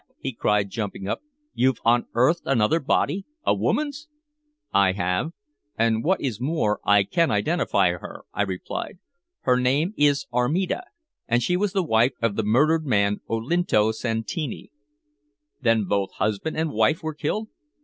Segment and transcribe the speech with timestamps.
[0.17, 1.21] he cried, jumping up.
[1.53, 4.07] "You've unearthed another body a woman's?"
[4.73, 5.29] "I have.
[5.77, 8.97] And what is more, I can identify her," I replied.
[9.41, 10.85] "Her name is Armida,
[11.27, 14.71] and she was wife of the murdered man Olinto Santini."
[15.61, 17.49] "Then both husband and wife were killed?"